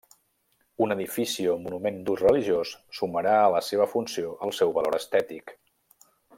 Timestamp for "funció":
3.95-4.35